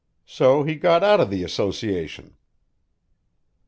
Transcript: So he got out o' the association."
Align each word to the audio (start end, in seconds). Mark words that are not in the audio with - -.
So 0.25 0.63
he 0.63 0.77
got 0.77 1.03
out 1.03 1.19
o' 1.19 1.25
the 1.25 1.43
association." 1.43 2.35